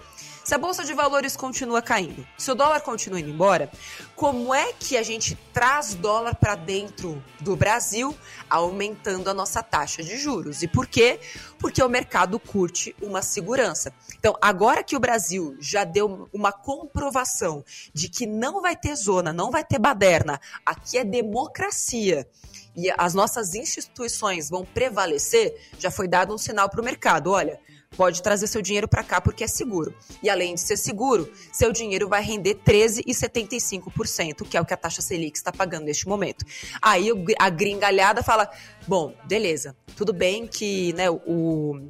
[0.47, 3.69] Se a bolsa de valores continua caindo, se o dólar continua indo embora,
[4.15, 8.15] como é que a gente traz dólar para dentro do Brasil,
[8.49, 10.63] aumentando a nossa taxa de juros?
[10.63, 11.19] E por quê?
[11.59, 13.91] Porque o mercado curte uma segurança.
[14.17, 17.61] Então, agora que o Brasil já deu uma comprovação
[17.93, 22.25] de que não vai ter zona, não vai ter baderna, aqui é democracia
[22.73, 27.31] e as nossas instituições vão prevalecer, já foi dado um sinal para o mercado.
[27.31, 27.59] Olha,
[27.95, 29.93] pode trazer seu dinheiro para cá porque é seguro.
[30.21, 34.77] E além de ser seguro, seu dinheiro vai render 13,75%, que é o que a
[34.77, 36.45] taxa Selic está pagando neste momento.
[36.81, 38.49] Aí a gringalhada fala:
[38.87, 41.81] bom, beleza, tudo bem que né, o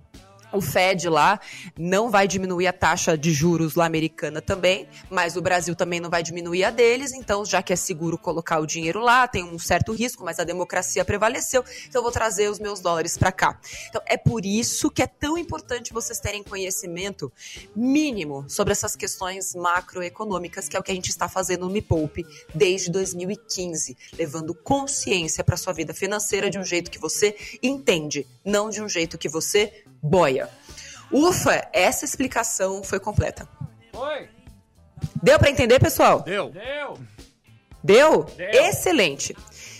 [0.52, 1.40] o Fed lá
[1.78, 6.10] não vai diminuir a taxa de juros lá americana também, mas o Brasil também não
[6.10, 9.60] vai diminuir a deles, então já que é seguro colocar o dinheiro lá, tem um
[9.60, 13.60] certo risco, mas a democracia prevaleceu, então eu vou trazer os meus dólares para cá.
[13.90, 17.32] Então é por isso que é tão importante vocês terem conhecimento
[17.76, 21.82] mínimo sobre essas questões macroeconômicas, que é o que a gente está fazendo no Me
[21.82, 28.28] Poupe desde 2015, levando consciência para sua vida financeira de um jeito que você entende,
[28.44, 30.50] não de um jeito que você boia.
[31.12, 33.48] Ufa, essa explicação foi completa.
[33.94, 34.30] Foi.
[35.22, 36.22] Deu para entender, pessoal?
[36.22, 36.50] Deu.
[36.50, 37.00] Deu.
[37.84, 38.24] Deu?
[38.24, 38.50] Deu?
[38.50, 39.36] Excelente.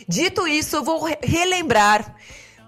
[0.08, 2.16] Dito isso, eu vou relembrar.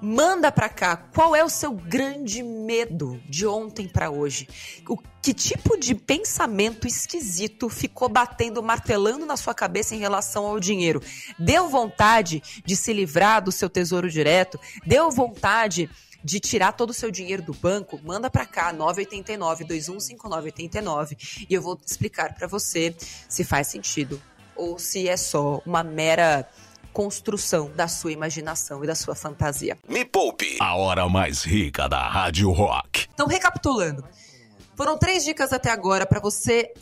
[0.02, 4.48] Manda para cá qual é o seu grande medo de ontem para hoje.
[4.88, 10.58] O que tipo de pensamento esquisito ficou batendo, martelando na sua cabeça em relação ao
[10.58, 11.02] dinheiro?
[11.38, 14.58] Deu vontade de se livrar do seu tesouro direto?
[14.86, 15.90] Deu vontade
[16.24, 21.18] de tirar todo o seu dinheiro do banco, manda para cá 989 215989
[21.50, 22.96] e eu vou explicar para você
[23.28, 24.22] se faz sentido
[24.56, 26.48] ou se é só uma mera
[26.92, 29.78] construção da sua imaginação e da sua fantasia.
[29.88, 33.08] Me poupe, a hora mais rica da Rádio Rock.
[33.14, 34.04] Então, recapitulando,
[34.76, 36.74] foram três dicas até agora para você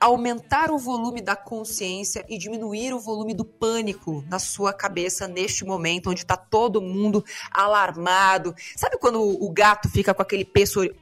[0.00, 5.64] aumentar o volume da consciência e diminuir o volume do pânico na sua cabeça neste
[5.64, 8.54] momento onde está todo mundo alarmado.
[8.76, 10.44] Sabe quando o gato fica com aquele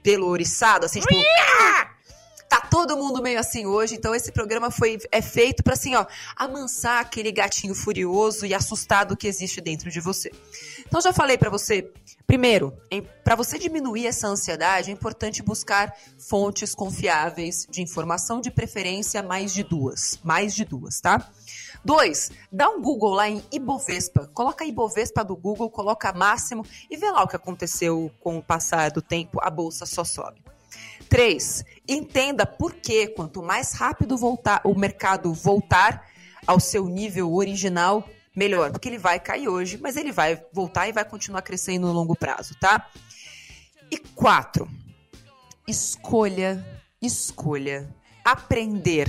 [0.03, 1.15] pelo oriçado, assim, tipo.
[2.49, 6.07] Tá todo mundo meio assim hoje, então esse programa foi é feito para assim, ó,
[6.37, 10.31] amansar aquele gatinho furioso e assustado que existe dentro de você.
[10.95, 11.91] Então já falei para você,
[12.25, 12.73] primeiro,
[13.25, 19.53] para você diminuir essa ansiedade, é importante buscar fontes confiáveis de informação de preferência mais
[19.53, 21.33] de duas, mais de duas, tá?
[21.85, 24.31] Dois, dá um Google lá em Ibovespa.
[24.33, 28.93] Coloca Ibovespa do Google, coloca máximo e vê lá o que aconteceu com o passar
[28.93, 30.45] do tempo, a bolsa só sobe.
[31.09, 36.07] Três, entenda por que quanto mais rápido voltar o mercado voltar
[36.47, 38.71] ao seu nível original, melhor.
[38.71, 42.17] Porque ele vai cair hoje, mas ele vai voltar e vai continuar crescendo no longo
[42.17, 42.89] prazo, tá?
[43.91, 44.69] E quatro,
[45.67, 46.65] escolha,
[47.01, 47.95] escolha
[48.25, 49.09] aprender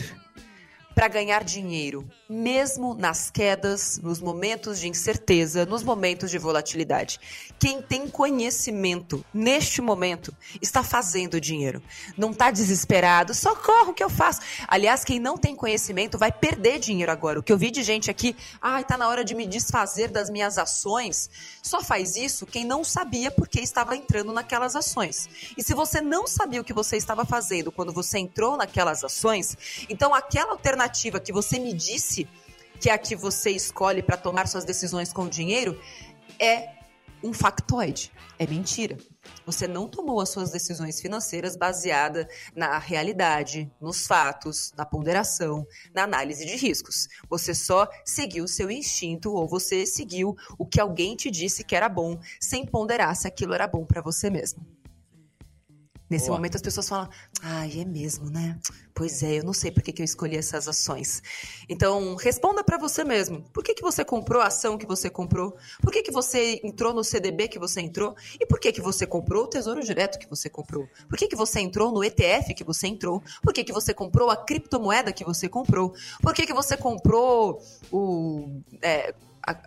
[0.93, 7.19] para ganhar dinheiro, mesmo nas quedas, nos momentos de incerteza, nos momentos de volatilidade.
[7.59, 11.81] Quem tem conhecimento neste momento está fazendo dinheiro.
[12.17, 14.41] Não está desesperado, socorro, o que eu faço?
[14.67, 17.39] Aliás, quem não tem conhecimento vai perder dinheiro agora.
[17.39, 20.09] O que eu vi de gente aqui, ai, ah, tá na hora de me desfazer
[20.09, 21.29] das minhas ações.
[21.61, 25.29] Só faz isso quem não sabia porque estava entrando naquelas ações.
[25.55, 29.55] E se você não sabia o que você estava fazendo quando você entrou naquelas ações,
[29.89, 32.24] então aquela alternativa que você me disse
[32.79, 35.79] que é a que você escolhe para tomar suas decisões com o dinheiro
[36.39, 36.75] é
[37.23, 38.11] um factoide.
[38.37, 38.97] É mentira.
[39.45, 46.03] Você não tomou as suas decisões financeiras baseada na realidade, nos fatos, na ponderação, na
[46.03, 47.07] análise de riscos.
[47.29, 51.89] Você só seguiu seu instinto ou você seguiu o que alguém te disse que era
[51.89, 54.74] bom, sem ponderar se aquilo era bom para você mesmo.
[56.07, 56.37] Nesse Boa.
[56.37, 57.09] momento as pessoas falam,
[57.41, 58.59] ai, é mesmo, né?
[58.93, 61.21] Pois é, eu não sei por que, que eu escolhi essas ações.
[61.67, 63.41] Então, responda para você mesmo.
[63.51, 65.57] Por que, que você comprou a ação que você comprou?
[65.81, 68.15] Por que, que você entrou no CDB que você entrou?
[68.39, 70.87] E por que, que você comprou o Tesouro Direto que você comprou?
[71.09, 73.23] Por que, que você entrou no ETF que você entrou?
[73.41, 75.93] Por que, que você comprou a criptomoeda que você comprou?
[76.21, 77.59] Por que, que você comprou
[77.91, 78.61] o...
[78.81, 79.13] É,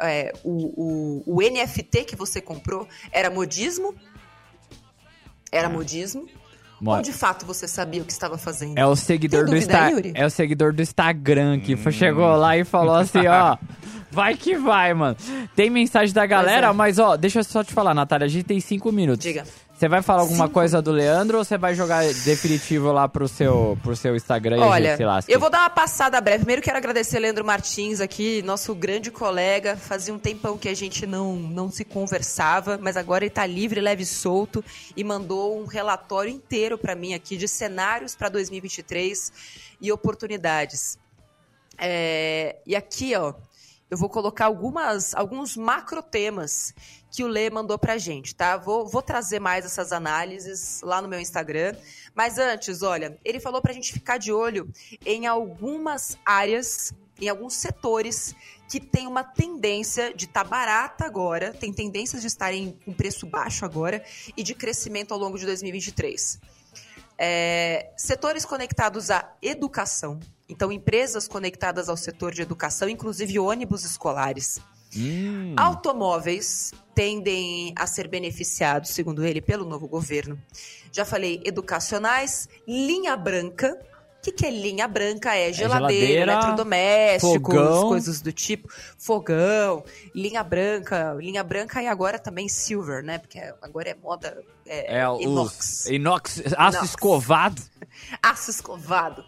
[0.01, 2.87] é, o, o, o NFT que você comprou?
[3.13, 3.95] Era modismo?
[5.51, 5.71] Era é.
[5.71, 6.27] modismo?
[6.85, 8.79] Ou de fato você sabia o que estava fazendo?
[8.79, 10.13] É o seguidor do Instagram.
[10.15, 11.91] É o seguidor do Instagram que hum.
[11.91, 13.57] chegou lá e falou assim, ó.
[14.11, 15.17] Vai que vai, mano.
[15.55, 16.73] Tem mensagem da galera, é.
[16.73, 19.23] mas ó, deixa eu só te falar, Natália, a gente tem cinco minutos.
[19.23, 19.45] Diga.
[19.79, 23.79] Você vai falar alguma coisa do Leandro ou você vai jogar definitivo lá pro seu,
[23.81, 26.39] pro seu Instagram Olha, eu vou dar uma passada breve.
[26.39, 29.77] Primeiro quero agradecer Leandro Martins aqui, nosso grande colega.
[29.77, 33.81] Fazia um tempão que a gente não, não se conversava, mas agora ele tá livre,
[33.81, 34.65] leve e solto
[34.97, 39.33] e mandou um relatório inteiro para mim aqui de cenários para 2023
[39.81, 40.99] e oportunidades.
[41.79, 43.33] É, e aqui, ó,
[43.91, 46.75] eu vou colocar algumas, alguns macro temas
[47.11, 48.57] que o Lê mandou pra gente, tá?
[48.57, 51.75] Vou, vou trazer mais essas análises lá no meu Instagram.
[52.15, 54.71] Mas antes, olha, ele falou pra gente ficar de olho
[55.07, 58.35] em algumas áreas, em alguns setores
[58.69, 63.27] que tem uma tendência de estar tá barata agora, tem tendências de estarem com preço
[63.27, 64.05] baixo agora
[64.37, 66.39] e de crescimento ao longo de 2023.
[67.17, 74.61] É, setores conectados à educação, então empresas conectadas ao setor de educação, inclusive ônibus escolares.
[74.97, 75.55] Hum.
[75.57, 80.41] Automóveis tendem a ser beneficiados, segundo ele, pelo novo governo.
[80.91, 83.79] Já falei, educacionais, linha branca,
[84.19, 85.37] o que, que é linha branca?
[85.37, 87.89] É geladeira, é geladeira eletrodomésticos, fogão.
[87.89, 88.69] coisas do tipo.
[88.99, 91.15] Fogão, linha branca.
[91.21, 93.19] Linha branca e agora também silver, né?
[93.19, 95.87] Porque agora é moda é, é inox.
[95.87, 96.91] inox, aço inox.
[96.91, 97.63] escovado.
[98.23, 99.25] Aço escovado.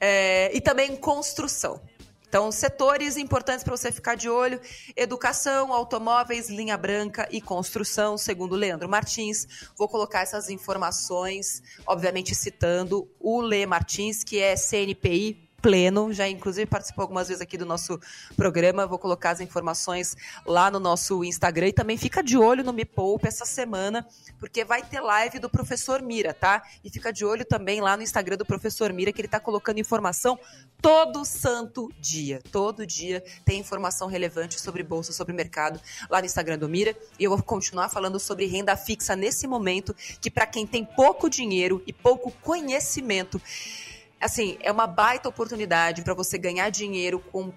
[0.00, 1.80] É, e também construção.
[2.34, 4.60] Então, setores importantes para você ficar de olho:
[4.96, 9.46] educação, automóveis, linha branca e construção, segundo Leandro Martins.
[9.78, 16.66] Vou colocar essas informações, obviamente citando o Lê Martins, que é CNPI pleno, já inclusive
[16.66, 17.98] participou algumas vezes aqui do nosso
[18.36, 18.86] programa.
[18.86, 22.84] Vou colocar as informações lá no nosso Instagram e também fica de olho no Me
[22.84, 24.06] Poupe essa semana,
[24.38, 26.62] porque vai ter live do professor Mira, tá?
[26.84, 29.80] E fica de olho também lá no Instagram do professor Mira, que ele tá colocando
[29.80, 30.38] informação
[30.82, 32.42] todo santo dia.
[32.52, 36.94] Todo dia tem informação relevante sobre bolsa, sobre mercado lá no Instagram do Mira.
[37.18, 41.30] E eu vou continuar falando sobre renda fixa nesse momento, que para quem tem pouco
[41.30, 43.40] dinheiro e pouco conhecimento,
[44.20, 47.52] assim, é uma baita oportunidade para você ganhar dinheiro com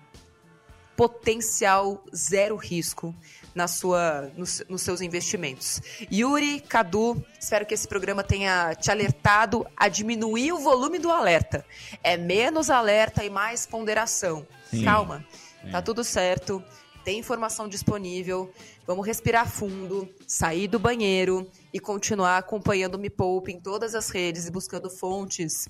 [0.98, 3.16] potencial zero risco
[3.54, 5.80] na sua, nos, nos, seus investimentos.
[6.12, 11.64] Yuri, Cadu, espero que esse programa tenha te alertado a diminuir o volume do alerta.
[12.04, 14.46] É menos alerta e mais ponderação.
[14.72, 14.84] Sim.
[14.84, 15.26] Calma,
[15.64, 15.72] Sim.
[15.72, 16.64] tá tudo certo.
[17.04, 18.52] Tem informação disponível.
[18.86, 24.10] Vamos respirar fundo, sair do banheiro e continuar acompanhando o Me Poupe em todas as
[24.10, 25.70] redes e buscando fontes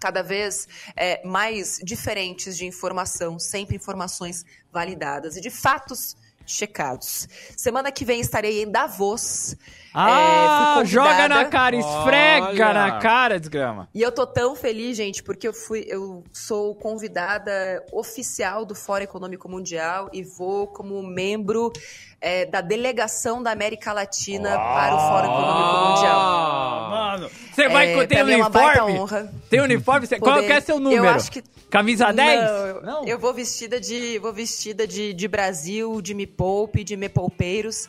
[0.00, 7.28] cada vez é, mais diferentes de informação, sempre informações validadas e de fatos checados.
[7.56, 9.54] Semana que vem estarei em Davos.
[10.00, 12.72] Ah, é, joga na cara, esfrega Olha.
[12.72, 13.88] na cara, desgrama.
[13.92, 19.02] E eu tô tão feliz, gente, porque eu fui, eu sou convidada oficial do Fórum
[19.02, 21.72] Econômico Mundial e vou como membro
[22.20, 26.90] é, da delegação da América Latina oh, para o Fórum Econômico Mundial.
[26.90, 29.30] Mano, você vai é, ter um uniforme?
[29.50, 30.06] Tem uniforme?
[30.06, 31.04] Poder, Qual que é seu número?
[31.04, 32.40] Eu acho que Camisa 10?
[32.40, 33.04] Não, eu, Não.
[33.04, 37.88] eu vou vestida de vou vestida de, de Brasil, de Me Poupe, de Me Poupeiros,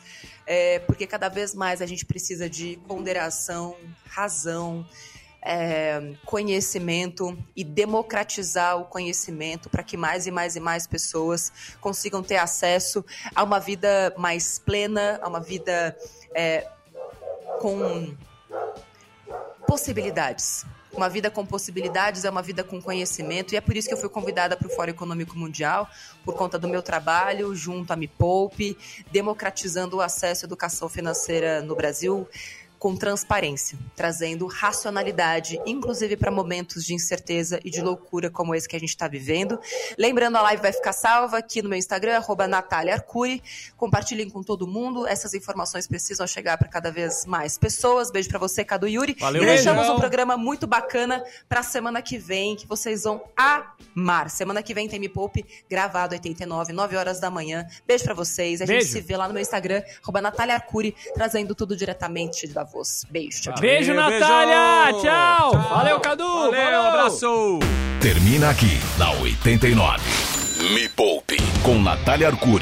[0.52, 3.76] é, porque cada vez mais a gente precisa de ponderação,
[4.08, 4.84] razão,
[5.40, 12.20] é, conhecimento e democratizar o conhecimento para que mais e mais e mais pessoas consigam
[12.20, 15.96] ter acesso a uma vida mais plena, a uma vida
[16.34, 16.68] é,
[17.60, 18.16] com
[19.68, 20.66] possibilidades.
[21.00, 23.96] Uma vida com possibilidades é uma vida com conhecimento, e é por isso que eu
[23.96, 25.88] fui convidada para o Fórum Econômico Mundial,
[26.26, 28.76] por conta do meu trabalho junto a Me Poupe,
[29.10, 32.28] democratizando o acesso à educação financeira no Brasil
[32.80, 38.74] com transparência, trazendo racionalidade, inclusive para momentos de incerteza e de loucura como esse que
[38.74, 39.60] a gente está vivendo.
[39.98, 43.42] Lembrando, a live vai ficar salva aqui no meu Instagram, arroba Natália Arcuri.
[43.76, 45.06] Compartilhem com todo mundo.
[45.06, 48.10] Essas informações precisam chegar para cada vez mais pessoas.
[48.10, 49.14] Beijo para você, Cadu Yuri.
[49.20, 53.22] Valeu, e deixamos um programa muito bacana para a semana que vem, que vocês vão
[53.36, 54.30] amar.
[54.30, 57.66] Semana que vem tem Me Poupe, gravado 89, 9 horas da manhã.
[57.86, 58.62] Beijo para vocês.
[58.62, 58.86] A Beijo.
[58.86, 62.69] gente se vê lá no meu Instagram, arroba Natália Arcuri, trazendo tudo diretamente da
[63.10, 63.60] Beijo, tchau, tchau.
[63.60, 64.84] Beijo, Natália!
[64.86, 65.00] Beijo.
[65.00, 65.50] Tchau.
[65.50, 65.68] tchau!
[65.70, 66.24] Valeu, Cadu!
[66.24, 67.58] Valeu, Valeu, abraço!
[68.00, 70.02] Termina aqui, na 89.
[70.74, 72.58] Me Poupe, com Natália Arcuri.